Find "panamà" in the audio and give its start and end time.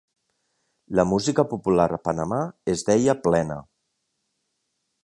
2.09-2.41